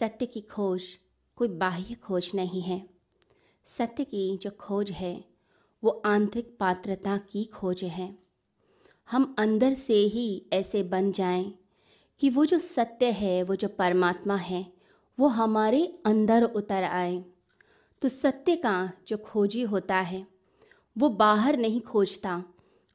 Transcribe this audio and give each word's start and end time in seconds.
सत्य 0.00 0.26
की 0.26 0.40
खोज 0.40 0.82
कोई 1.36 1.48
बाह्य 1.48 1.94
खोज 1.94 2.30
नहीं 2.34 2.62
है। 2.62 2.86
सत्य 3.64 4.04
की 4.04 4.36
जो 4.36 4.50
खोज 4.50 4.90
है, 4.90 5.24
वो 5.84 6.02
आंतरिक 6.06 6.56
पात्रता 6.60 7.18
की 7.18 7.44
खोज 7.44 7.84
है। 7.84 8.18
हम 9.10 9.34
अंदर 9.38 9.74
से 9.74 9.94
ही 9.94 10.46
ऐसे 10.52 10.82
बन 10.82 11.12
जाएँ 11.12 11.54
कि 12.20 12.30
वो 12.30 12.44
जो 12.44 12.58
सत्य 12.58 13.10
है, 13.10 13.42
वो 13.42 13.56
जो 13.56 13.68
परमात्मा 13.68 14.36
है, 14.36 14.72
वो 15.20 15.26
हमारे 15.26 15.98
अंदर 16.06 16.42
उतर 16.42 16.82
आए। 16.84 17.24
तो 18.02 18.08
सत्य 18.08 18.56
का 18.56 18.92
जो 19.08 19.16
खोजी 19.16 19.62
होता 19.62 19.96
है, 19.96 20.26
वो 20.98 21.08
बाहर 21.08 21.56
नहीं 21.56 21.80
खोजता, 21.80 22.44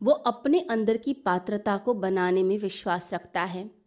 वो 0.03 0.11
अपने 0.11 0.59
अंदर 0.59 0.97
की 0.97 1.13
पात्रता 1.13 1.77
को 1.77 1.93
बनाने 1.93 2.43
में 2.43 2.57
विश्वास 2.57 3.13
रखता 3.13 3.43
है। 3.43 3.82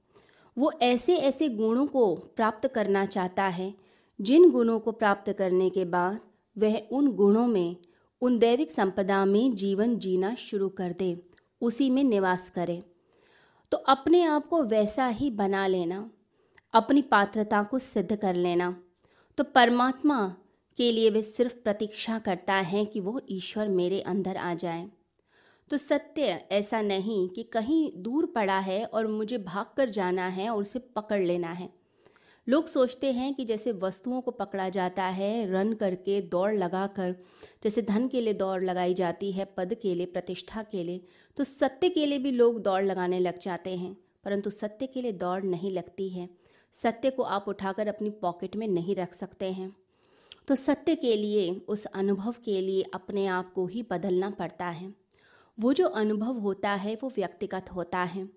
वो 0.58 0.72
ऐसे 0.82 1.16
ऐसे 1.16 1.48
गुणों 1.48 1.86
को 1.86 2.14
प्राप्त 2.14 2.68
करना 2.68 3.06
चाहता 3.06 3.44
है, 3.44 3.74
जिन 4.20 4.50
गुणों 4.50 4.80
को 4.80 4.92
प्राप्त 4.92 5.32
करने 5.32 5.70
के 5.70 5.84
बाद 5.84 6.20
वह 6.58 6.78
उन 6.92 7.12
गुणों 7.12 7.46
में, 7.46 7.76
उन 8.20 8.38
दैविक 8.38 8.72
संपदा 8.72 9.24
में 9.24 9.54
जीवन 9.54 9.98
जीना 9.98 10.34
शुरू 10.34 10.68
कर 10.68 10.92
दे, 10.92 11.22
उसी 11.60 11.90
में 11.90 12.04
निवास 12.04 12.50
करे। 12.50 12.82
तो 13.72 13.76
अपने 13.76 14.22
आप 14.22 14.46
को 14.46 14.62
वैसा 14.62 15.06
ही 15.06 15.30
बना 15.30 15.66
लेना, 15.66 16.10
अपनी 16.72 17.02
पात्रता 17.02 17.62
को 17.62 17.78
सिद्ध 17.78 18.16
कर 18.16 18.34
लेना। 18.34 18.82
तो 19.38 19.44
परमात्मा 19.44 20.36
के 20.76 20.92
लिए 20.92 21.10
वे 21.10 21.22
सिर्फ़ 21.22 21.54
प्रतीक्षा 21.54 22.18
करता 22.18 22.54
है 22.54 22.84
कि 22.84 23.00
वो 23.00 23.20
ईश्वर 23.30 23.68
मेरे 23.68 24.00
अंदर 24.00 24.36
आ 24.36 24.54
जाए। 24.54 24.90
तो 25.70 25.76
सत्य 25.76 26.22
ऐसा 26.50 26.80
नहीं 26.82 27.28
कि 27.28 27.42
कहीं 27.42 27.92
दूर 27.96 28.26
पड़ा 28.26 28.58
है 28.58 28.84
और 28.84 29.06
मुझे 29.06 29.38
भाग 29.38 29.66
कर 29.76 29.88
जाना 29.88 30.26
है 30.28 30.50
और 30.50 30.62
उसे 30.62 30.78
पकड़ 30.78 31.20
लेना 31.20 31.52
है। 31.52 31.68
लोग 32.48 32.66
सोचते 32.66 33.12
हैं 33.12 33.34
कि 33.34 33.44
जैसे 33.44 33.72
वस्तुओं 33.72 34.20
को 34.20 34.30
पकड़ा 34.30 34.68
जाता 34.68 35.04
है, 35.04 35.50
रन 35.50 35.72
करके 35.72 36.20
दौड़ 36.20 36.52
लगा 36.54 36.86
कर 36.86 37.16
जैसे 37.64 37.82
धन 37.82 38.08
के 38.08 38.20
लिए 38.20 38.34
दौड़ 38.34 38.64
लगाई 38.64 38.94
जाती 38.94 39.32
है, 39.32 39.44
पद 39.44 39.74
के 39.74 39.94
लिए, 39.94 40.06
प्रतिष्ठा 40.06 40.62
के 40.62 40.84
लिए 40.84 41.04
तो 41.36 41.44
सत्य 41.44 41.88
के 41.88 42.06
लिए 42.06 42.18
भी 42.18 42.30
लोग 42.30 42.62
दौड़ 42.62 42.82
लगाने 42.82 43.20
लग 43.20 43.38
जाते 43.38 43.76
हैं। 43.76 43.96
परंतु 44.24 44.50
सत्य 44.50 44.86
के 44.86 45.02
लिए 45.02 45.12
दौड़ 45.12 45.44
नहीं 45.44 45.72
लगती 45.72 46.08
है। 46.08 46.28
सत्य 46.72 47.10
को 47.10 47.22
आप 47.22 47.48
उठाकर 47.48 47.88
अपनी 47.88 48.10
पॉकेट 48.10 48.56
में 48.56 48.68
नहीं 48.68 48.96
रख 48.96 49.14
सकते 49.14 49.52
हैं। 49.52 49.76
तो 50.48 50.54
सत्य 50.54 50.94
के 50.94 51.16
लिए, 51.16 51.60
उस 51.68 51.84
अनुभव 51.84 52.34
के 52.44 52.60
लिए 52.60 52.82
अपने 52.82 53.26
आप 53.26 53.52
को 53.52 53.66
ही 53.66 53.82
बदलना 53.90 54.30
पड़ता 54.30 54.66
है। 54.66 55.05
वो 55.60 55.72
जो 55.72 55.86
अनुभव 55.88 56.38
होता 56.38 56.70
है, 56.70 56.98
वो 57.02 57.08
व्यक्तिगत 57.08 57.64
होता 57.74 57.98
है। 57.98 58.28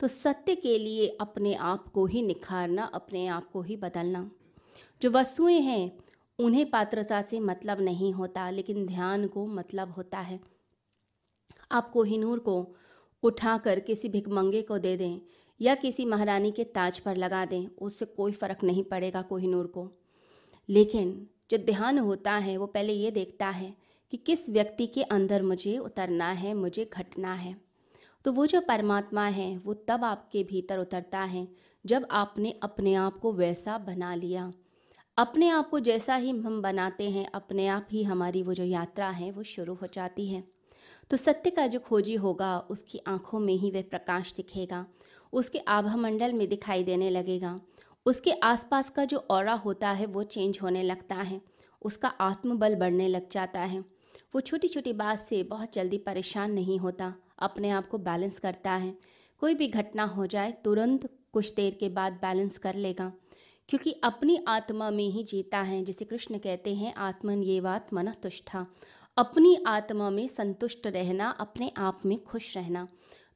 तो 0.00 0.08
सत्य 0.08 0.54
के 0.54 0.78
लिए 0.78 1.08
अपने 1.20 1.54
आप 1.54 1.88
को 1.88 2.06
ही 2.06 2.22
निखारना, 2.22 2.84
अपने 2.84 3.26
आप 3.26 3.50
को 3.50 3.62
ही 3.62 3.76
बदलना। 3.76 4.30
जो 5.02 5.10
वस्तुएँ 5.10 5.60
हैं, 5.60 5.98
उन्हें 6.38 6.70
पात्रता 6.70 7.22
से 7.22 7.40
मतलब 7.40 7.80
नहीं 7.80 8.12
होता, 8.12 8.50
लेकिन 8.50 8.86
ध्यान 8.86 9.26
को 9.26 9.46
मतलब 9.46 9.92
होता 9.92 10.18
है। 10.18 10.40
आप 11.72 11.90
कोहिनूर 11.90 12.38
को 12.38 12.74
उठाकर 13.22 13.80
किसी 13.80 14.08
भिकमंगे 14.08 14.62
को 14.62 14.78
दे 14.78 14.96
दें 14.96 15.20
या 15.60 15.74
किसी 15.74 16.04
महारानी 16.04 16.50
के 16.50 16.64
ताज 16.64 16.98
पर 16.98 17.16
लगा 17.16 17.44
दें, 17.44 17.66
उससे 17.80 18.04
कोई 18.04 18.32
फ़र्क 18.32 18.64
नहीं 18.64 18.84
पड़ेगा 18.84 19.22
कोहिनूर 19.22 19.66
को। 19.66 19.90
लेकिन 20.68 21.30
जो 21.50 21.58
ध्यान 21.58 21.98
होता 21.98 22.32
है, 22.32 22.56
वो 22.56 22.66
पहले 22.66 22.92
ये 22.92 23.10
देखता 23.10 23.48
है 23.48 23.85
कि 24.10 24.16
किस 24.16 24.50
व्यक्ति 24.50 24.86
के 24.86 25.02
अंदर 25.02 25.42
मुझे 25.42 25.78
उतरना 25.78 26.30
है, 26.30 26.54
मुझे 26.54 26.90
घटना 26.92 27.34
है। 27.34 27.56
तो 28.24 28.32
वो 28.32 28.46
जो 28.46 28.60
परमात्मा 28.60 29.26
है, 29.26 29.58
वो 29.58 29.74
तब 29.74 30.04
आपके 30.04 30.44
भीतर 30.44 30.78
उतरता 30.78 31.18
है, 31.18 31.48
जब 31.86 32.06
आपने 32.10 32.60
अपने 32.62 32.94
आप 32.94 33.18
को 33.18 33.32
वैसा 33.32 33.78
बना 33.78 34.14
लिया। 34.14 34.52
अपने 35.18 35.48
आप 35.48 35.70
को 35.70 35.80
जैसा 35.80 36.14
ही 36.14 36.30
हम 36.30 36.62
बनाते 36.62 37.10
हैं, 37.10 37.30
अपने 37.34 37.66
आप 37.66 37.88
ही 37.90 38.02
हमारी 38.02 38.42
वो 38.42 38.54
जो 38.54 38.64
यात्रा 38.64 39.08
है, 39.08 39.30
वो 39.30 39.42
शुरू 39.42 39.74
हो 39.74 39.86
जाती 39.86 40.28
है। 40.28 40.44
तो 41.10 41.16
सत्य 41.16 41.50
का 41.50 41.66
जो 41.66 41.78
खोजी 41.78 42.14
होगा, 42.14 42.58
उसकी 42.58 43.00
आँखों 43.06 43.40
में 43.40 43.54
ही 43.54 43.70
वह 43.70 43.82
प्रकाश 43.82 44.34
दिखेगा, 44.36 44.86
उसके 45.32 45.58
आभा 45.58 45.96
मंडल 45.96 46.32
में 46.32 46.48
दिखाई 46.48 46.84
देने 46.84 47.10
लगेगा, 47.10 47.60
उसके 48.06 48.32
आसपास 48.32 48.90
का 48.90 49.04
जो 49.04 49.18
और 49.18 49.48
होता 49.48 49.90
है, 49.90 50.06
वो 50.06 50.22
चेंज 50.22 50.58
होने 50.62 50.82
लगता 50.82 51.14
है, 51.14 51.40
उसका 51.82 52.08
आत्मबल 52.08 52.74
बढ़ने 52.74 53.08
लग 53.08 53.30
जाता 53.30 53.60
है। 53.60 53.95
वो 54.36 54.40
छोटी 54.40 54.68
छोटी 54.68 54.92
बात 54.92 55.18
से 55.18 55.42
बहुत 55.42 55.72
जल्दी 55.72 55.98
परेशान 55.98 56.50
नहीं 56.52 56.78
होता, 56.78 57.14
अपने 57.38 57.70
आप 57.70 57.86
को 57.86 57.98
बैलेंस 57.98 58.38
करता 58.38 58.72
है। 58.72 58.94
कोई 59.38 59.54
भी 59.54 59.68
घटना 59.68 60.04
हो 60.04 60.26
जाए, 60.26 60.52
तुरंत 60.64 61.08
कुछ 61.32 61.52
देर 61.54 61.74
के 61.74 61.88
बाद 61.88 62.12
बैलेंस 62.12 62.58
कर 62.58 62.74
लेगा, 62.74 63.12
क्योंकि 63.68 63.92
अपनी 64.04 64.38
आत्मा 64.48 64.90
में 64.90 65.08
ही 65.08 65.22
जीता 65.22 65.60
है, 65.60 65.82
जिसे 65.84 66.04
कृष्ण 66.04 66.38
कहते 66.38 66.74
हैं, 66.74 66.94
आत्मन 66.94 67.42
ये 67.42 67.60
बात 67.60 67.94
मन 67.94 68.10
तुष्ठा 68.22 68.66
अपनी 69.16 69.56
आत्मा 69.66 70.10
में 70.10 70.28
संतुष्ट 70.28 70.86
रहना, 70.86 71.28
अपने 71.30 71.72
आप 71.78 72.00
में 72.06 72.18
खुश 72.24 72.56
रहना। 72.56 72.88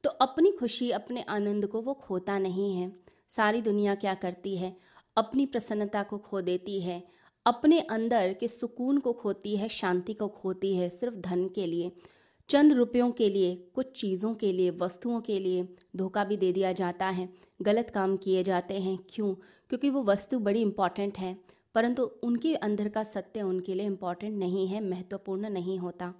तो 0.03 0.09
अपनी 0.09 0.51
खुशी, 0.51 0.91
अपने 0.91 1.21
आनंद 1.21 1.67
को 1.67 1.81
वो 1.81 1.93
खोता 1.93 2.37
नहीं 2.39 2.75
है। 2.75 2.91
सारी 3.29 3.61
दुनिया 3.61 3.95
क्या 3.95 4.13
करती 4.13 4.57
है? 4.57 4.75
अपनी 5.17 5.45
प्रसन्नता 5.45 6.03
को 6.03 6.17
खो 6.17 6.41
देती 6.41 6.81
है। 6.81 7.20
अपने 7.45 7.79
अंदर 7.79 8.33
के 8.33 8.47
सुकून 8.47 8.97
को 8.97 9.13
खोती 9.13 9.55
है, 9.55 9.67
शांति 9.69 10.13
को 10.13 10.27
खोती 10.27 10.75
है 10.75 10.89
सिर्फ़ 10.89 11.15
धन 11.15 11.47
के 11.47 11.65
लिए। 11.65 11.91
चंद 12.49 12.73
रुपयों 12.73 13.11
के 13.11 13.29
लिए, 13.29 13.55
कुछ 13.75 13.91
चीज़ों 14.01 14.33
के 14.33 14.53
लिए, 14.53 14.69
वस्तुओं 14.69 15.21
के 15.21 15.39
लिए 15.39 15.67
धोखा 15.95 16.23
भी 16.23 16.37
दे 16.37 16.51
दिया 16.51 16.71
जाता 16.71 17.07
है। 17.07 17.29
गलत 17.61 17.89
काम 17.89 18.17
किए 18.17 18.43
जाते 18.43 18.79
हैं। 18.79 18.97
क्यों? 19.09 19.33
क्योंकि 19.69 19.89
वो 19.89 20.03
वस्तु 20.03 20.39
बड़ी 20.39 20.61
इंपॉर्टेंट 20.61 21.17
है, 21.17 21.37
परंतु 21.75 22.03
उनके 22.03 22.55
अंदर 22.55 22.89
का 22.89 23.03
सत्य 23.03 23.41
उनके 23.41 23.73
लिए 23.73 23.85
इंपॉर्टेंट 23.85 24.37
नहीं 24.37 24.67
है, 24.67 24.81
महत्वपूर्ण 24.89 25.49
नहीं 25.49 25.77
होता। 25.79 26.13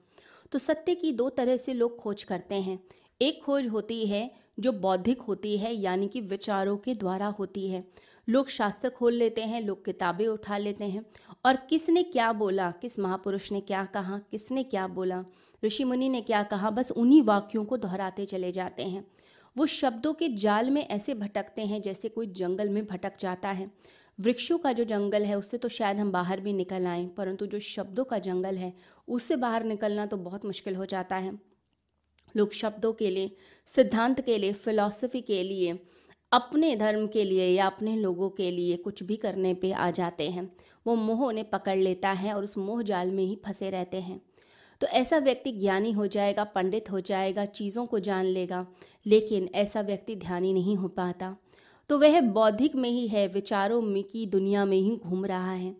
तो 0.52 0.59
सत्य 0.59 0.96
की 0.96 1.12
दो 1.12 1.30
तरह 1.30 1.58
से 1.58 1.74
लोग 1.74 1.98
खोज 1.98 2.24
करते 2.24 2.56
हैं। 2.56 2.80
एक 3.22 3.44
खोज 3.44 3.68
होती 3.68 4.06
है 4.06 4.32
जो 4.59 4.72
बौद्धिक 4.72 5.22
होती 5.22 5.58
है, 5.58 5.74
यानी 5.74 6.08
कि 6.08 6.22
विचारों 6.22 6.78
के 6.78 6.96
द्वारा 6.96 7.28
होती 7.28 7.68
है। 7.68 7.84
लोग 8.31 8.50
शास्त्र 8.50 8.90
खोल 8.90 9.14
लेते 9.14 9.42
हैं, 9.42 9.62
लोग 9.62 9.86
किताबें 9.86 10.28
उठा 10.28 10.58
लेते 10.58 10.86
हैं। 10.86 11.06
और 11.46 11.56
किसने 11.56 12.03
क्या 12.03 12.34
बोला? 12.34 12.72
किस 12.72 13.00
महापुरुष 13.00 13.52
ने 13.52 13.62
क्या 13.62 13.86
कहा? 13.86 14.18
किसने 14.18 14.64
क्या 14.64 14.88
बोला? 14.88 15.25
ऋषि 15.66 15.84
मुनि 15.84 16.09
ने 16.09 16.22
क्या 16.22 16.44
कहा? 16.44 16.70
बस 16.70 16.91
उन्हीं 16.91 17.22
वाक्यों 17.22 17.66
को 17.66 17.78
दोहराते 17.78 18.25
चले 18.25 18.52
जाते 18.52 18.84
हैं। 18.84 19.08
वो 19.58 19.66
शब्दों 19.66 20.14
के 20.14 20.30
जाल 20.30 20.70
में 20.70 20.88
ऐसे 20.88 21.14
भटकते 21.14 21.62
हैं 21.62 21.81
जैसे 21.81 22.09
कोई 22.09 22.28
जंगल 22.28 22.70
में 22.70 22.86
भटक 22.86 23.14
जाता 23.20 23.52
है। 23.52 23.72
वृक्षों 24.20 24.58
का 24.58 24.74
जो 24.74 24.84
जंगल 24.84 25.24
है, 25.24 25.38
उससे 25.38 25.58
तो 25.58 25.68
शायद 25.68 25.97
हम 25.97 26.12
बाहर 26.12 26.40
भी 26.40 26.53
निकल 26.53 26.88
आएँ, 26.88 27.08
परंतु 27.08 27.46
जो 27.46 27.59
शब्दों 27.59 28.03
का 28.03 28.20
जंगल 28.20 28.58
है, 28.58 28.74
उससे 29.08 29.36
बाहर 29.36 29.64
निकलना 29.64 30.06
तो 30.06 30.18
बहुत 30.18 30.46
मुश्किल 30.46 30.75
हो 30.75 30.86
जाता 30.86 31.16
है। 31.16 31.40
लोग 32.38 32.53
शब्दों 32.53 32.94
के 32.94 33.09
लिए, 33.09 33.36
सिद्धांत 33.66 34.22
के 34.22 34.38
लिए, 34.38 34.53
फिलॉसफी 34.53 35.22
के 35.22 35.44
लिए 35.44 35.88
अपने 36.31 36.75
धर्म 36.75 37.08
के 37.08 37.24
लिए 37.24 37.47
या 37.47 37.66
अपने 37.66 37.96
लोगों 37.96 38.30
के 38.30 38.52
लिए 38.52 38.78
कुछ 38.78 39.03
भी 39.03 39.16
करने 39.16 39.53
पे 39.53 39.72
आ 39.72 39.92
जाते 39.92 40.30
हैं। 40.30 40.56
वो 40.88 40.96
मोह 40.96 41.25
उन्हें 41.28 41.50
पकड़ 41.50 41.78
लेता 41.78 42.12
है 42.12 42.34
और 42.34 42.44
उस 42.44 42.58
मोह 42.58 42.81
जाल 42.84 43.12
में 43.12 43.24
ही 43.24 43.40
फंसे 43.46 43.69
रहते 43.69 44.02
हैं। 44.02 44.22
तो 44.81 44.88
ऐसा 44.88 45.18
व्यक्ति 45.18 45.52
ज्ञानी 45.52 45.91
हो 45.91 46.08
जाएगा, 46.08 46.44
पंडित 46.44 46.91
हो 46.91 47.00
जाएगा, 47.00 47.46
चीज़ों 47.46 47.86
को 47.86 48.00
जान 48.00 48.25
लेगा, 48.25 48.68
लेकिन 49.06 49.50
ऐसा 49.56 49.81
व्यक्ति 49.81 50.16
ध्यानी 50.16 50.53
नहीं 50.53 50.75
हो 50.75 50.88
पाता। 50.88 51.36
तो 51.90 51.97
वह 51.97 52.22
बौद्धिक 52.22 52.75
में 52.75 52.90
ही 52.90 53.08
है, 53.08 53.28
विचारों 53.28 53.81
में 53.81 54.03
की 54.03 54.25
दुनिया 54.25 54.66
में 54.66 54.78
ही 54.78 54.96
घूम 54.97 55.25
रहा 55.25 55.53
है। 55.53 55.75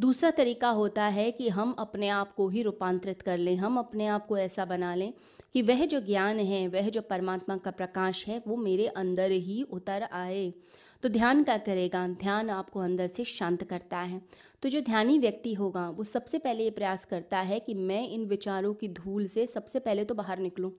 दूसरा 0.00 0.30
तरीका 0.30 0.68
होता 0.68 1.04
है 1.04 1.30
कि 1.30 1.48
हम 1.48 1.72
अपने 1.78 2.08
आप 2.08 2.34
को 2.34 2.48
ही 2.48 2.62
रूपांतरित 2.62 3.22
कर 3.22 3.38
लें, 3.38 3.56
हम 3.56 3.78
अपने 3.78 4.06
आप 4.06 4.26
को 4.26 4.38
ऐसा 4.38 4.64
बना 4.64 4.94
लें 4.94 5.12
कि 5.52 5.62
वह 5.62 5.86
जो 5.86 6.00
ज्ञान 6.00 6.38
है, 6.38 6.68
वह 6.68 6.88
जो 6.88 7.00
परमात्मा 7.00 7.56
का 7.56 7.70
प्रकाश 7.70 8.26
है, 8.26 8.42
वो 8.48 8.56
मेरे 8.56 8.86
अंदर 8.86 9.30
ही 9.30 9.62
उतर 9.62 10.02
आए। 10.12 10.54
तो 11.02 11.08
ध्यान 11.08 11.42
क्या 11.42 11.58
करेगा? 11.58 12.08
ध्यान 12.08 12.50
आपको 12.50 12.80
अंदर 12.80 13.06
से 13.06 13.24
शांत 13.24 13.64
करता 13.64 13.98
है। 13.98 14.22
तो 14.62 14.68
जो 14.68 14.80
ध्यानी 14.80 15.18
व्यक्ति 15.18 15.54
होगा, 15.54 15.90
वो 15.90 16.04
सबसे 16.04 16.38
पहले 16.38 16.64
ये 16.64 16.70
प्रयास 16.70 17.04
करता 17.04 17.40
है 17.40 17.60
कि 17.60 17.74
मैं 17.74 18.08
इन 18.08 18.24
विचारों 18.24 18.74
की 18.74 18.88
धूल 18.88 19.26
से 19.26 19.46
सबसे 19.46 19.78
पहले 19.78 20.04
तो 20.04 20.14
बाहर 20.14 20.38
निकलूं। 20.38 20.70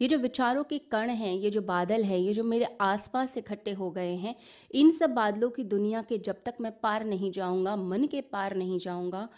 ये 0.00 0.08
जो 0.08 0.18
विचारों 0.18 0.64
के 0.64 0.78
कण 0.78 1.10
हैं, 1.10 1.34
ये 1.34 1.50
जो 1.50 1.62
बादल 1.62 2.04
हैं, 2.04 2.18
ये 2.18 2.32
जो 2.32 2.44
मेरे 2.44 2.66
आसपास 2.80 3.36
इकट्ठे 3.38 3.72
हो 3.72 3.90
गए 3.90 4.14
हैं, 4.14 4.34
इन 4.74 4.90
सब 4.90 5.10
बादलों 5.10 5.50
की 5.50 5.64
दुनिया 5.64 6.02
के 6.02 6.18
जब 6.18 6.36
तक 6.44 6.54
मैं 6.60 6.72
पार 6.80 7.04
नहीं 7.04 7.30
जाऊँगा, 7.30 7.76
मन 7.76 8.04
के 8.04 8.20
पार 8.20 8.56
नहीं 8.56 8.78
जाऊँगा 8.78 9.28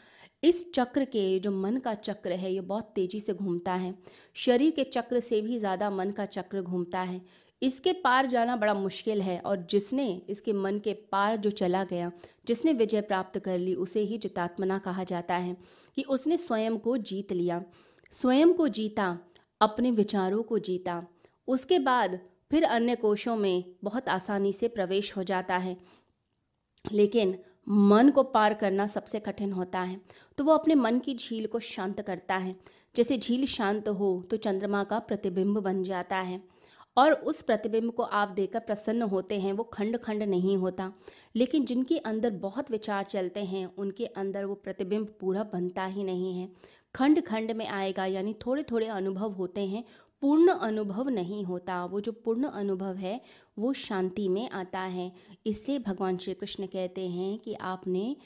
इस 0.43 0.64
चक्र 0.73 1.05
के 1.05 1.38
जो 1.38 1.50
मन 1.50 1.76
का 1.76 1.94
चक्र 1.94 2.32
है, 2.32 2.52
ये 2.52 2.61
बहुत 2.61 2.93
तेज़ी 2.94 3.20
से 3.20 3.35
घूमता 3.35 3.75
है। 3.75 3.94
शरीर 4.35 4.70
के 4.70 4.85
चक्र 4.85 5.20
से 5.20 5.40
भी 5.43 5.58
ज़्यादा 5.58 5.90
मन 5.90 6.11
का 6.11 6.25
चक्र 6.26 6.62
घूमता 6.62 7.00
है। 7.00 7.20
इसके 7.62 7.93
पार 7.93 8.26
जाना 8.26 8.56
बड़ा 8.56 8.75
मुश्किल 8.75 9.23
है 9.23 9.38
और 9.40 9.67
जिसने 9.70 10.23
इसके 10.29 10.52
मन 10.52 10.79
के 10.79 10.93
पार 11.12 11.37
जो 11.37 11.50
चला 11.50 11.82
गया, 11.85 12.11
जिसने 12.46 12.73
विजय 12.73 13.00
प्राप्त 13.00 13.38
कर 13.38 13.58
ली, 13.58 13.75
उसे 13.75 14.00
ही 14.00 14.19
जितात्मना 14.19 14.79
कहा 14.79 15.05
जाता 15.05 15.37
है 15.37 15.56
कि 15.96 16.02
उसने 16.02 16.37
स्वयं 16.37 16.79
को 16.79 16.96
जीत 16.96 17.32
लिया। 17.32 17.62
स्वयं 18.12 18.52
को 18.52 18.69
जीता, 18.69 19.19
अपने 19.61 19.90
विचारों 19.90 20.43
को 20.43 20.58
जीता। 20.58 21.06
उसके 21.49 21.79
बाद 21.79 22.19
फिर 22.50 22.64
अन्य 22.64 22.94
कोशों 22.96 23.37
में 23.37 23.64
बहुत 23.85 24.08
आसानी 24.08 24.52
से 24.52 24.69
प्रवेश 24.69 25.17
हो 25.17 25.23
जाता 25.23 25.56
है। 25.56 25.76
लेकिन 26.85 27.38
मन 27.68 28.10
को 28.10 28.22
पार 28.22 28.54
करना 28.54 28.86
सबसे 28.86 29.20
कठिन 29.20 29.52
होता 29.52 29.80
है। 29.80 30.00
तो 30.38 30.44
वो 30.44 30.52
अपने 30.52 30.74
मन 30.74 30.98
की 30.98 31.14
झील 31.14 31.46
को 31.46 31.60
शांत 31.60 32.00
करता 32.00 32.36
है। 32.36 32.56
जैसे 32.96 33.18
झील 33.18 33.46
शांत 33.46 33.88
हो 33.88 34.24
तो 34.30 34.36
चंद्रमा 34.36 34.84
का 34.84 34.98
प्रतिबिंब 34.98 35.58
बन 35.58 35.82
जाता 35.82 36.16
है। 36.16 36.42
और 36.96 37.12
उस 37.12 37.42
प्रतिबिंब 37.42 37.92
को 37.92 38.02
आप 38.02 38.28
देखकर 38.28 38.60
प्रसन्न 38.60 39.02
होते 39.02 39.40
हैं, 39.40 39.52
वो 39.52 39.64
खंड 39.64 39.96
खंड 39.96 40.22
नहीं 40.22 40.56
होता। 40.56 40.92
लेकिन 41.36 41.64
जिनके 41.64 41.98
अंदर 41.98 42.30
बहुत 42.30 42.70
विचार 42.70 43.04
चलते 43.04 43.44
हैं, 43.44 43.74
उनके 43.78 44.06
अंदर 44.06 44.44
वो 44.44 44.54
प्रतिबिंब 44.54 45.14
पूरा 45.20 45.42
बनता 45.42 45.84
ही 45.84 46.04
नहीं 46.04 46.40
है। 46.40 46.48
खंड 46.94 47.22
खंड 47.24 47.50
में 47.50 47.66
आएगा, 47.66 48.06
यानी 48.06 48.34
थोड़े 48.46 48.62
थोड़े 48.62 48.86
अनुभव 48.86 49.32
होते 49.32 49.60
हैं 49.60 49.84
पूर्ण 50.20 50.48
अनुभव 50.48 51.08
नहीं 51.08 51.44
होता। 51.44 51.84
वो 51.84 52.00
जो 52.00 52.12
पूर्ण 52.12 52.44
अनुभव 52.44 52.94
है, 52.94 53.20
वो 53.58 53.72
शांति 53.72 54.28
में 54.28 54.50
आता 54.50 54.80
है। 54.80 55.12
इसलिए 55.46 55.78
भगवान 55.78 56.16
श्री 56.16 56.34
कृष्ण 56.34 56.66
कहते 56.66 57.08
हैं 57.08 57.38
कि 57.38 57.54
आपने 57.54 58.16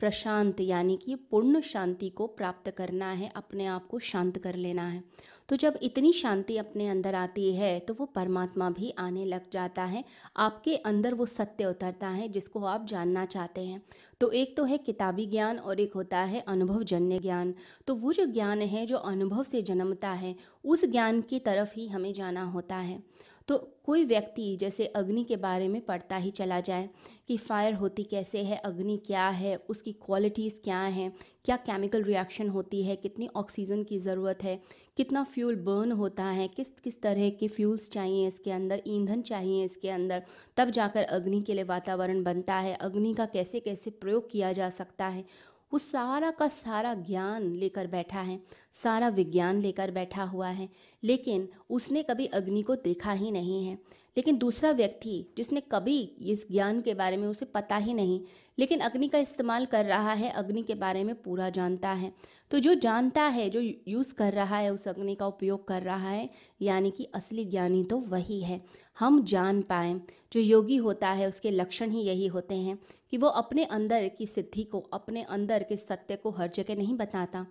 प्रशांत, 0.00 0.60
यानी 0.60 0.96
कि 0.96 1.14
पूर्ण 1.14 1.60
शांति 1.60 2.08
को 2.08 2.26
प्राप्त 2.26 2.70
करना 2.70 3.10
है, 3.10 3.32
अपने 3.36 3.66
आप 3.66 3.86
को 3.86 3.98
शांत 3.98 4.38
कर 4.38 4.54
लेना 4.54 4.86
है। 4.88 5.02
तो 5.48 5.56
जब 5.56 5.78
इतनी 5.82 6.12
शांति 6.12 6.56
अपने 6.56 6.88
अंदर 6.88 7.14
आती 7.14 7.54
है 7.54 7.78
तो 7.80 7.94
वो 7.94 8.06
परमात्मा 8.06 8.70
भी 8.70 8.90
आने 8.90 9.24
लग 9.24 9.50
जाता 9.52 9.84
है। 9.84 10.04
आपके 10.36 10.76
अंदर 10.76 11.14
वो 11.14 11.26
सत्य 11.26 11.64
उतरता 11.64 12.08
है, 12.08 12.28
जिसको 12.28 12.64
आप 12.64 12.86
जानना 12.86 13.24
चाहते 13.24 13.60
हैं। 13.60 13.82
तो 14.20 14.30
एक 14.30 14.56
तो 14.56 14.64
है 14.64 14.78
किताबी 14.78 15.26
ज्ञान 15.26 15.58
और 15.58 15.80
एक 15.80 15.94
होता 15.94 16.18
है 16.18 16.40
अनुभवजन्य 16.40 17.18
ज्ञान। 17.18 17.54
तो 17.86 17.94
वो 17.94 18.12
जो 18.12 18.26
ज्ञान 18.26 18.62
है, 18.62 18.86
जो 18.86 18.96
अनुभव 18.96 19.42
से 19.42 19.62
जन्मता 19.62 20.10
है, 20.10 20.36
उस 20.64 20.84
ज्ञान 20.84 21.20
की 21.20 21.38
तरफ़ 21.38 21.74
ही 21.76 21.88
हमें 21.88 22.12
जाना 22.14 22.44
होता 22.44 22.76
है। 22.76 23.02
तो 23.48 23.56
कोई 23.84 24.04
व्यक्ति 24.04 24.56
जैसे 24.60 24.86
अग्नि 24.86 25.22
के 25.24 25.36
बारे 25.36 25.68
में 25.68 25.80
पढ़ता 25.80 26.16
ही 26.16 26.30
चला 26.30 26.58
जाए 26.60 26.88
कि 27.28 27.36
फायर 27.36 27.74
होती 27.74 28.02
कैसे 28.02 28.42
है, 28.42 28.56
अग्नि 28.56 28.96
क्या 29.06 29.28
है, 29.28 29.54
उसकी 29.68 29.92
क्वालिटीज़ 29.92 30.60
क्या 30.64 30.80
हैं, 30.80 31.12
क्या 31.44 31.56
केमिकल 31.56 32.02
रिएक्शन 32.02 32.48
होती 32.48 32.82
है, 32.82 32.96
कितनी 32.96 33.28
ऑक्सीजन 33.36 33.84
की 33.84 33.98
ज़रूरत 33.98 34.44
है, 34.44 34.58
कितना 34.96 35.24
फ्यूल 35.24 35.56
बर्न 35.56 35.92
होता 35.92 36.24
है, 36.24 36.48
किस 36.48 36.70
किस 36.80 37.00
तरह 37.02 37.28
के 37.30 37.48
फ्यूल्स 37.48 37.88
चाहिए 37.90 38.26
इसके 38.26 38.50
अंदर, 38.50 38.82
ईंधन 38.86 39.22
चाहिए 39.22 39.64
इसके 39.64 39.90
अंदर, 39.90 40.22
तब 40.56 40.70
जाकर 40.70 41.02
अग्नि 41.02 41.42
के 41.42 41.54
लिए 41.54 41.64
वातावरण 41.64 42.22
बनता 42.22 42.54
है, 42.54 42.74
अग्नि 42.74 43.14
का 43.14 43.26
कैसे 43.26 43.60
कैसे 43.60 43.90
प्रयोग 43.90 44.30
किया 44.30 44.52
जा 44.52 44.70
सकता 44.70 45.06
है, 45.06 45.24
वो 45.72 45.78
सारा 45.78 46.30
का 46.30 46.48
सारा 46.48 46.94
ज्ञान 46.94 47.42
लेकर 47.42 47.86
बैठा 47.86 48.20
है, 48.20 48.38
सारा 48.72 49.08
विज्ञान 49.08 49.60
लेकर 49.60 49.90
बैठा 49.90 50.22
हुआ 50.24 50.48
है। 50.48 50.68
लेकिन 51.04 51.48
उसने 51.70 52.02
कभी 52.02 52.26
अग्नि 52.26 52.62
को 52.62 52.74
देखा 52.74 53.12
ही 53.12 53.30
नहीं 53.30 53.64
है। 53.64 53.78
लेकिन 54.16 54.38
दूसरा 54.38 54.70
व्यक्ति, 54.70 55.26
जिसने 55.36 55.60
कभी 55.60 56.00
इस 56.02 56.50
ज्ञान 56.50 56.80
के 56.80 56.94
बारे 56.94 57.16
में 57.16 57.28
उसे 57.28 57.44
पता 57.44 57.76
ही 57.76 57.94
नहीं, 57.94 58.20
लेकिन 58.58 58.80
अग्नि 58.80 59.08
का 59.08 59.18
इस्तेमाल 59.18 59.66
कर 59.66 59.84
रहा 59.84 60.12
है, 60.12 60.30
अग्नि 60.30 60.62
के 60.62 60.74
बारे 60.74 61.04
में 61.04 61.22
पूरा 61.22 61.50
जानता 61.50 61.88
है। 61.88 62.12
तो 62.50 62.58
जो 62.58 62.74
जानता 62.74 63.22
है, 63.22 63.50
जो 63.50 63.60
यूज़ 63.88 64.14
कर 64.14 64.32
रहा 64.32 64.58
है, 64.58 64.74
उस 64.74 64.88
अग्नि 64.88 65.14
का 65.14 65.26
उपयोग 65.26 65.68
कर 65.68 65.82
रहा 65.82 66.10
है, 66.10 66.30
यानी 66.62 66.90
कि 66.90 67.04
असली 67.04 67.44
ज्ञानी 67.44 67.84
तो 67.84 67.98
वही 67.98 68.40
है। 68.40 68.64
हम 68.98 69.24
जान 69.24 69.62
पाएँ, 69.62 70.02
जो 70.32 70.40
योगी 70.40 70.76
होता 70.76 71.10
है, 71.10 71.28
उसके 71.28 71.50
लक्षण 71.50 71.90
ही 71.90 72.00
यही 72.00 72.26
होते 72.26 72.54
हैं, 72.54 72.78
कि 73.10 73.16
वो 73.16 73.28
अपने 73.28 73.64
अंदर 73.64 74.08
की 74.08 74.26
सिद्धि 74.26 74.62
को, 74.62 74.78
अपने 74.78 75.22
अंदर 75.22 75.62
के 75.62 75.76
सत्य 75.76 76.16
को 76.16 76.30
हर 76.30 76.50
जगह 76.50 76.76
नहीं 76.76 76.94
बताता। 76.94 77.46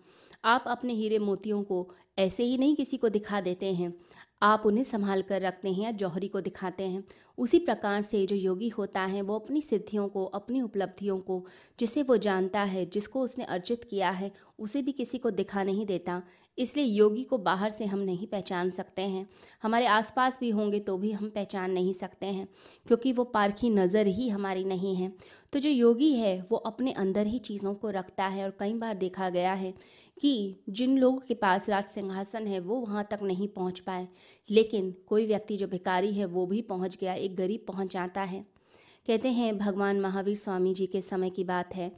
आप 0.45 0.63
अपने 0.67 0.93
हीरे 0.93 1.19
मोतियों 1.19 1.63
को 1.63 1.89
ऐसे 2.19 2.43
ही 2.43 2.57
नहीं 2.57 2.75
किसी 2.75 2.97
को 2.97 3.09
दिखा 3.09 3.41
देते 3.41 3.73
हैं। 3.73 3.93
आप 4.41 4.63
उन्हें 4.65 4.83
संभाल 4.83 5.21
कर 5.21 5.41
रखते 5.41 5.73
हैं 5.73 5.83
या 5.83 5.91
जौहरी 5.91 6.27
को 6.27 6.41
दिखाते 6.41 6.83
हैं। 6.83 7.03
उसी 7.37 7.59
प्रकार 7.59 8.01
से 8.01 8.25
जो 8.25 8.35
योगी 8.35 8.69
होता 8.69 9.01
है, 9.01 9.21
वो 9.21 9.39
अपनी 9.39 9.61
सिद्धियों 9.61 10.07
को, 10.07 10.25
अपनी 10.25 10.61
उपलब्धियों 10.61 11.19
को, 11.19 11.43
जिसे 11.79 12.03
वो 12.03 12.17
जानता 12.17 12.63
है, 12.63 12.85
जिसको 12.85 13.21
उसने 13.21 13.45
अर्जित 13.45 13.83
किया 13.83 14.09
है, 14.09 14.31
उसे 14.59 14.81
भी 14.81 14.91
किसी 14.91 15.17
को 15.17 15.31
दिखा 15.31 15.63
नहीं 15.63 15.85
देता। 15.85 16.21
इसलिए 16.57 16.85
योगी 16.85 17.23
को 17.23 17.37
बाहर 17.37 17.71
से 17.71 17.85
हम 17.85 17.99
नहीं 17.99 18.27
पहचान 18.27 18.69
सकते 18.71 19.01
हैं। 19.01 19.27
हमारे 19.63 19.85
आसपास 19.85 20.37
भी 20.41 20.49
होंगे 20.49 20.79
तो 20.79 20.97
भी 20.97 21.11
हम 21.11 21.29
पहचान 21.29 21.71
नहीं 21.71 21.93
सकते 21.93 22.25
हैं, 22.25 22.47
क्योंकि 22.87 23.11
वो 23.11 23.23
पारखी 23.23 23.69
नज़र 23.69 24.07
ही 24.07 24.29
हमारी 24.29 24.63
नहीं 24.63 24.95
है। 24.95 25.11
तो 25.53 25.59
जो 25.59 25.69
योगी 25.69 26.11
है, 26.13 26.39
वो 26.51 26.57
अपने 26.57 26.91
अंदर 26.93 27.27
ही 27.27 27.39
चीज़ों 27.39 27.73
को 27.73 27.89
रखता 27.89 28.27
है 28.27 28.43
और 28.43 28.57
कई 28.59 28.73
बार 28.73 28.93
देखा 28.95 29.29
गया 29.29 29.53
है 29.53 29.73
कि 30.21 30.55
जिन 30.69 30.97
लोगों 30.97 31.19
के 31.19 31.33
पास 31.33 31.69
राज 31.69 31.83
सिंहासन 31.83 32.47
है, 32.47 32.59
वो 32.59 32.75
वहाँ 32.75 33.07
तक 33.11 33.19
नहीं 33.21 33.47
पहुँच 33.47 33.79
पाए। 33.79 34.07
लेकिन 34.49 34.95
कोई 35.07 35.25
व्यक्ति 35.27 35.57
जो 35.57 35.67
भिकारी 35.67 36.13
है, 36.13 36.25
वो 36.25 36.45
भी 36.45 36.61
पहुँच 36.61 36.97
गया, 37.01 37.13
एक 37.13 37.35
गरीब 37.35 37.65
पहुँच 37.67 37.93
जाता 37.93 38.21
है। 38.21 38.45
कहते 39.07 39.29
हैं, 39.29 39.57
भगवान 39.57 39.99
महावीर 39.99 40.37
स्वामी 40.37 40.73
जी 40.73 40.87
के 40.87 41.01
समय 41.01 41.29
की 41.29 41.43
बात 41.43 41.75
है 41.75 41.91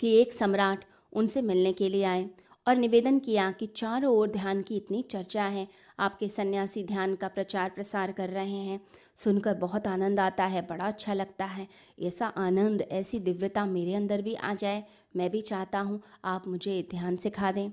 कि 0.00 0.14
एक 0.16 0.32
सम्राट 0.32 0.84
उनसे 1.12 1.42
मिलने 1.42 1.72
के 1.72 1.88
लिए 1.88 2.04
आए 2.04 2.30
और 2.66 2.76
निवेदन 2.76 3.18
किया 3.18 3.50
कि 3.50 3.66
चारों 3.66 4.16
ओर 4.16 4.28
ध्यान 4.30 4.62
की 4.62 4.76
इतनी 4.76 5.02
चर्चा 5.02 5.44
है। 5.44 5.66
आपके 5.98 6.28
सन्यासी 6.28 6.84
ध्यान 6.84 7.14
का 7.14 7.28
प्रचार 7.28 7.70
प्रसार 7.70 8.12
कर 8.12 8.28
रहे 8.28 8.58
हैं। 8.58 8.80
सुनकर 9.16 9.54
बहुत 9.54 9.86
आनंद 9.86 10.20
आता 10.20 10.44
है, 10.44 10.62
बड़ा 10.66 10.86
अच्छा 10.86 11.14
लगता 11.14 11.44
है। 11.44 11.68
ऐसा 12.02 12.26
आनंद, 12.26 12.82
ऐसी 12.82 13.18
दिव्यता 13.18 13.66
मेरे 13.66 13.94
अंदर 13.94 14.22
भी 14.22 14.34
आ 14.34 14.54
जाए, 14.54 14.84
मैं 15.16 15.30
भी 15.30 15.40
चाहता 15.40 15.80
हूँ, 15.80 16.00
आप 16.24 16.48
मुझे 16.48 16.88
ध्यान 16.90 17.16
सिखा 17.16 17.52
दें। 17.52 17.70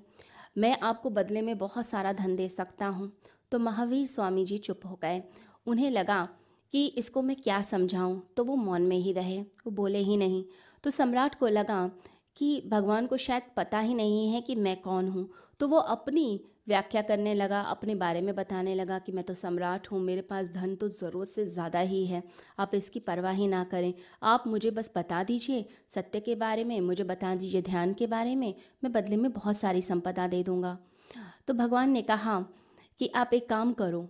मैं 0.57 0.77
आपको 0.79 1.09
बदले 1.09 1.41
में 1.41 1.57
बहुत 1.57 1.85
सारा 1.85 2.13
धन 2.13 2.35
दे 2.35 2.49
सकता 2.49 2.87
हूँ। 2.87 3.11
तो 3.51 3.59
महावीर 3.59 4.05
स्वामी 4.07 4.45
जी 4.45 4.57
चुप 4.57 4.85
हो 4.85 4.99
गए। 5.03 5.21
उन्हें 5.67 5.89
लगा 5.91 6.27
कि 6.73 6.85
इसको 6.87 7.21
मैं 7.21 7.35
क्या 7.35 7.61
समझाऊं? 7.61 8.19
तो 8.37 8.43
वो 8.43 8.55
मौन 8.55 8.81
में 8.81 8.97
ही 8.97 9.13
रहे। 9.13 9.41
वो 9.41 9.71
बोले 9.71 9.99
ही 9.99 10.17
नहीं। 10.17 10.43
तो 10.83 10.91
सम्राट 10.91 11.35
को 11.35 11.47
लगा 11.47 11.89
कि 12.37 12.61
भगवान 12.67 13.05
को 13.05 13.17
शायद 13.17 13.43
पता 13.57 13.79
ही 13.79 13.93
नहीं 13.93 14.29
है 14.29 14.41
कि 14.41 14.55
मैं 14.55 14.75
कौन 14.81 15.07
हूँ। 15.09 15.29
तो 15.59 15.67
वो 15.67 15.77
अपनी 15.77 16.39
व्याख्या 16.67 17.01
करने 17.01 17.33
लगा, 17.33 17.59
अपने 17.61 17.95
बारे 17.95 18.21
में 18.21 18.35
बताने 18.35 18.75
लगा 18.75 18.99
कि 18.99 19.11
मैं 19.11 19.23
तो 19.23 19.33
सम्राट 19.33 19.87
हूँ, 19.91 19.99
मेरे 20.01 20.21
पास 20.21 20.51
धन 20.51 20.75
तो 20.75 20.89
ज़रूरत 20.89 21.27
से 21.27 21.45
ज़्यादा 21.45 21.79
ही 21.79 22.05
है। 22.05 22.21
आप 22.59 22.75
इसकी 22.75 22.99
परवाह 22.99 23.33
ही 23.33 23.47
ना 23.47 23.63
करें। 23.63 23.93
आप 24.23 24.43
मुझे 24.47 24.71
बस 24.71 24.91
बता 24.95 25.23
दीजिए 25.23 25.65
सत्य 25.89 26.19
के 26.19 26.35
बारे 26.35 26.63
में, 26.63 26.79
मुझे 26.81 27.03
बता 27.03 27.33
दीजिए 27.35 27.61
ध्यान 27.61 27.93
के 27.93 28.07
बारे 28.07 28.35
में, 28.35 28.53
मैं 28.83 28.91
बदले 28.93 29.17
में 29.17 29.31
बहुत 29.33 29.57
सारी 29.57 29.81
संपदा 29.81 30.27
दे 30.27 30.43
दूँगा। 30.43 30.77
तो 31.47 31.53
भगवान 31.53 31.89
ने 31.89 32.01
कहा 32.03 32.39
कि 32.99 33.07
आप 33.15 33.29
एक 33.33 33.49
काम 33.49 33.71
करो 33.73 34.07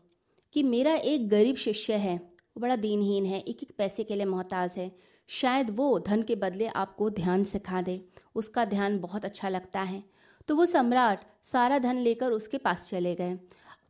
कि 0.53 0.63
मेरा 0.63 0.93
एक 0.93 1.27
गरीब 1.29 1.55
शिष्य 1.55 1.93
है, 1.93 2.15
वो 2.15 2.61
बड़ा 2.61 2.75
दीनहीन 2.75 3.25
है, 3.25 3.39
एक 3.39 3.63
एक 3.63 3.71
पैसे 3.77 4.03
के 4.03 4.15
लिए 4.15 4.25
मोहताज 4.25 4.75
है, 4.77 4.91
शायद 5.29 5.69
वो 5.69 5.99
धन 5.99 6.21
के 6.21 6.35
बदले 6.35 6.67
आपको 6.67 7.09
ध्यान 7.09 7.43
सिखा 7.43 7.81
दे, 7.81 8.01
उसका 8.35 8.65
ध्यान 8.65 8.99
बहुत 8.99 9.25
अच्छा 9.25 9.49
लगता 9.49 9.81
है। 9.81 10.03
तो 10.47 10.55
वो 10.55 10.65
सम्राट 10.65 11.25
सारा 11.43 11.77
धन 11.79 11.95
लेकर 11.95 12.31
उसके 12.31 12.57
पास 12.57 12.89
चले 12.89 13.15
गए। 13.15 13.37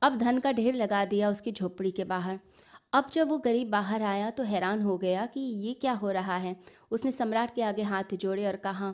अब 0.02 0.18
धन 0.18 0.40
का 0.40 0.52
ढेर 0.52 0.76
लगा 0.76 1.06
दिया 1.06 1.30
उसकी 1.30 1.52
झोपड़ी 1.52 1.92
के 1.92 2.04
बाहर। 2.04 2.40
अब 2.94 3.10
जब 3.14 3.28
वो 3.28 3.38
गरीब 3.38 3.70
बाहर 3.70 4.02
आया 4.02 4.30
तो 4.30 4.44
हैरान 4.44 4.82
हो 4.82 4.98
गया 4.98 5.26
कि 5.26 5.40
ये 5.40 5.74
क्या 5.74 5.92
हो 5.94 6.12
रहा 6.12 6.38
है। 6.38 6.56
उसने 6.92 7.12
सम्राट 7.12 7.56
के 7.56 7.62
आगे 7.62 7.84
हाथ 7.84 8.16
जोड़े 8.16 8.46
और 8.48 8.56
कहा 8.56 8.94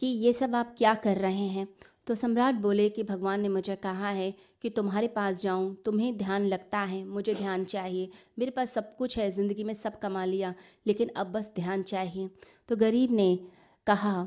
कि 0.00 0.06
ये 0.06 0.32
सब 0.32 0.54
आप 0.54 0.74
क्या 0.78 0.94
कर 0.94 1.16
रहे 1.16 1.46
हैं? 1.48 1.68
तो 2.06 2.14
सम्राट 2.14 2.54
बोले 2.54 2.88
कि 2.88 3.02
भगवान 3.02 3.40
ने 3.40 3.48
मुझे 3.48 3.76
कहा 3.76 4.08
है 4.08 4.32
कि 4.62 4.70
तुम्हारे 4.70 5.08
पास 5.08 5.42
जाऊँ, 5.42 5.74
तुम्हें 5.84 6.16
ध्यान 6.18 6.46
लगता 6.46 6.78
है, 6.80 7.04
मुझे 7.04 7.34
ध्यान 7.34 7.64
चाहिए। 7.64 8.08
मेरे 8.38 8.50
पास 8.50 8.72
सब 8.72 8.94
कुछ 8.96 9.18
है, 9.18 9.30
ज़िंदगी 9.30 9.64
में 9.64 9.74
सब 9.74 9.98
कमा 9.98 10.24
लिया, 10.24 10.54
लेकिन 10.86 11.10
अब 11.16 11.32
बस 11.32 11.52
ध्यान 11.56 11.82
चाहिए। 11.82 12.28
तो 12.68 12.76
गरीब 12.76 13.10
ने 13.10 13.38
कहा 13.86 14.26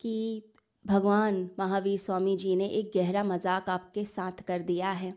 कि 0.00 0.42
भगवान 0.84 1.48
महावीर 1.58 1.98
स्वामी 1.98 2.36
जी 2.36 2.56
ने 2.56 2.66
एक 2.70 2.90
गहरा 2.94 3.24
मज़ाक 3.24 3.70
आपके 3.70 4.04
साथ 4.04 4.42
कर 4.42 4.62
दिया 4.62 4.90
है। 4.90 5.14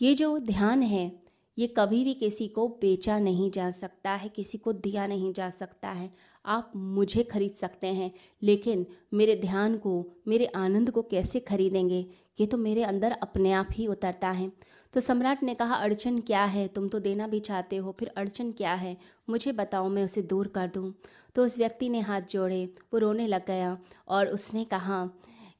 ये 0.00 0.14
जो 0.14 0.38
ध्यान 0.38 0.82
है 0.82 1.10
ये 1.58 1.66
कभी 1.66 2.04
भी 2.04 2.14
किसी 2.14 2.48
को 2.48 2.68
बेचा 2.68 3.18
नहीं 3.18 3.50
जा 3.50 3.70
सकता 3.70 4.10
है, 4.10 4.28
किसी 4.28 4.58
को 4.58 4.72
दिया 4.72 5.06
नहीं 5.06 5.32
जा 5.32 5.50
सकता 5.50 5.90
है। 5.90 6.10
आप 6.46 6.72
मुझे 6.76 7.22
खरीद 7.22 7.52
सकते 7.52 7.86
हैं, 7.86 8.12
लेकिन 8.42 8.86
मेरे 9.14 9.36
ध्यान 9.36 9.76
को, 9.76 10.06
मेरे 10.28 10.46
आनंद 10.46 10.90
को 10.90 11.02
कैसे 11.02 11.40
खरीदेंगे? 11.40 12.06
ये 12.40 12.46
तो 12.46 12.56
मेरे 12.56 12.82
अंदर 12.82 13.12
अपने 13.12 13.52
आप 13.52 13.68
ही 13.72 13.86
उतरता 13.86 14.30
है। 14.30 14.52
तो 14.92 15.00
सम्राट 15.00 15.42
ने 15.42 15.54
कहा, 15.54 15.74
अड़चन 15.74 16.18
क्या 16.18 16.44
है? 16.44 16.68
तुम 16.68 16.88
तो 16.88 16.98
देना 16.98 17.26
भी 17.26 17.40
चाहते 17.40 17.76
हो, 17.76 17.96
फिर 17.98 18.08
अड़चन 18.16 18.52
क्या 18.52 18.74
है? 18.74 18.96
मुझे 19.30 19.52
बताओ, 19.52 19.88
मैं 19.88 20.04
उसे 20.04 20.22
दूर 20.22 20.48
कर 20.48 20.68
दूँ। 20.68 20.94
तो 21.34 21.44
उस 21.44 21.58
व्यक्ति 21.58 21.88
ने 21.88 22.00
हाथ 22.00 22.20
जोड़े, 22.20 22.64
वो 22.92 22.98
रोने 22.98 23.26
लग 23.26 23.46
गया 23.46 23.78
और 24.08 24.26
उसने 24.26 24.64
कहा 24.64 25.10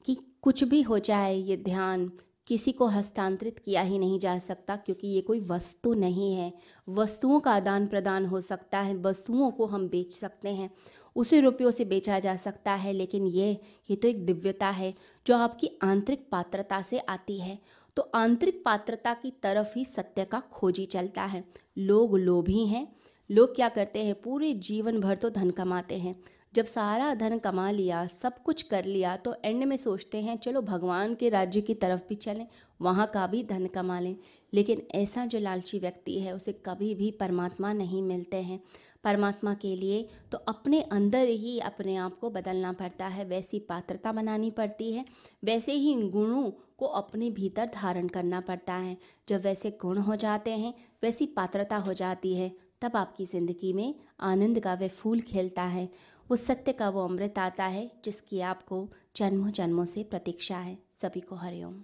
कि, 0.06 0.16
कुछ 0.42 0.64
भी 0.64 0.82
हो 0.82 0.98
जाए, 0.98 1.36
ये 1.36 1.56
ध्यान 1.56 2.12
किसी 2.46 2.72
को 2.72 2.86
हस्तांतरित 2.86 3.58
किया 3.58 3.82
ही 3.82 3.98
नहीं 3.98 4.18
जा 4.18 4.38
सकता 4.38 4.76
क्योंकि 4.76 5.08
ये 5.08 5.20
कोई 5.20 5.40
वस्तु 5.40 5.92
नहीं 5.94 6.34
है। 6.34 6.52
वस्तुओं 6.88 7.38
का 7.40 7.52
आदान 7.52 7.86
प्रदान 7.86 8.26
हो 8.26 8.40
सकता 8.40 8.80
है, 8.80 8.94
वस्तुओं 8.96 9.50
को 9.50 9.66
हम 9.66 9.88
बेच 9.88 10.12
सकते 10.12 10.48
हैं, 10.48 10.70
उसी 11.16 11.40
रुपयों 11.40 11.70
से 11.70 11.84
बेचा 11.84 12.18
जा 12.18 12.36
सकता 12.36 12.74
है, 12.74 12.92
लेकिन 12.92 13.26
ये 13.26 13.50
ये 13.90 13.96
तो 13.96 14.08
एक 14.08 14.24
दिव्यता 14.26 14.70
है 14.70 14.94
जो 15.26 15.36
आपकी 15.36 15.70
आंतरिक 15.82 16.28
पात्रता 16.32 16.82
से 16.82 16.98
आती 16.98 17.38
है। 17.38 17.58
तो 17.96 18.02
आंतरिक 18.14 18.62
पात्रता 18.64 19.14
की 19.14 19.30
तरफ़ 19.42 19.78
ही 19.78 19.84
सत्य 19.84 20.24
का 20.24 20.40
खोजी 20.52 20.84
चलता 20.86 21.24
है। 21.24 21.44
लोग 21.78 22.16
लोभी 22.18 22.66
हैं, 22.66 22.86
लोग 23.30 23.54
क्या 23.56 23.68
करते 23.68 24.04
हैं, 24.04 24.14
पूरे 24.14 24.52
जीवन 24.52 25.00
भर 25.00 25.16
तो 25.16 25.30
धन 25.30 25.50
कमाते 25.50 25.98
हैं 25.98 26.14
जब 26.54 26.64
सारा 26.64 27.14
धन 27.14 27.38
कमा 27.38 27.70
लिया, 27.70 28.06
सब 28.06 28.38
कुछ 28.38 28.62
कर 28.62 28.84
लिया 28.84 29.16
तो 29.16 29.34
एंड 29.44 29.64
में 29.64 29.76
सोचते 29.76 30.20
हैं, 30.22 30.36
चलो 30.36 30.60
भगवान 30.62 31.14
के 31.14 31.28
राज्य 31.28 31.60
की 31.60 31.74
तरफ़ 31.74 32.00
भी 32.08 32.14
चलें, 32.14 32.46
वहाँ 32.80 33.06
का 33.06 33.26
भी 33.26 33.42
धन 33.44 33.66
कमा 33.66 33.98
लें। 34.00 34.16
लेकिन 34.52 34.82
ऐसा 34.94 35.24
जो 35.26 35.38
लालची 35.38 35.78
व्यक्ति 35.78 36.18
है, 36.20 36.34
उसे 36.34 36.52
कभी 36.66 36.94
भी 36.94 37.10
परमात्मा 37.10 37.72
नहीं 37.72 38.02
मिलते 38.02 38.36
हैं। 38.36 38.60
परमात्मा 39.04 39.54
के 39.54 39.74
लिए 39.76 40.08
तो 40.32 40.38
अपने 40.38 40.80
अंदर 40.82 41.26
ही 41.26 41.58
अपने 41.60 41.96
आप 41.96 42.18
को 42.18 42.30
बदलना 42.30 42.72
पड़ता 42.72 43.06
है, 43.06 43.24
वैसी 43.24 43.58
पात्रता 43.58 44.12
बनानी 44.12 44.50
पड़ती 44.50 44.92
है, 44.92 45.04
वैसे 45.44 45.72
ही 45.72 45.94
गुणों 46.02 46.50
को 46.78 46.86
अपने 46.86 47.30
भीतर 47.30 47.70
धारण 47.74 48.08
करना 48.08 48.40
पड़ता 48.40 48.74
है। 48.74 48.96
जब 49.28 49.42
वैसे 49.42 49.78
गुण 49.80 49.98
हो 49.98 50.16
जाते 50.16 50.50
हैं, 50.50 50.74
वैसी 51.02 51.26
पात्रता 51.26 51.76
हो 51.76 51.92
जाती 51.94 52.34
है, 52.34 52.52
तब 52.82 52.96
आपकी 52.96 53.24
ज़िंदगी 53.24 53.72
में 53.72 53.94
आनंद 54.20 54.58
का 54.60 54.72
वह 54.74 54.88
फूल 54.88 55.20
खिलता 55.20 55.62
है। 55.62 55.88
उस 56.30 56.46
सत्य 56.46 56.72
का 56.72 56.88
वो 56.88 57.04
अमृत 57.04 57.38
आता 57.38 57.64
है, 57.64 57.90
जिसकी 58.04 58.40
आपको 58.42 58.88
जन्मों 59.16 59.50
जन्मों 59.50 59.84
से 59.84 60.02
प्रतीक्षा 60.02 60.56
है। 60.58 60.78
सभी 60.94 61.20
को 61.20 61.36
हरिओम 61.36 61.74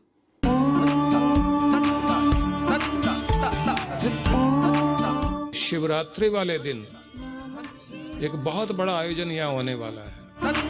शिवरात्रि 5.55 6.29
वाले 6.29 6.59
दिन 6.59 6.87
एक 8.25 8.35
बहुत 8.45 8.73
बड़ा 8.73 8.97
आयोजन 8.99 9.31
यहाँ 9.31 9.53
होने 9.53 9.75
वाला 9.75 10.01
है। 10.01 10.70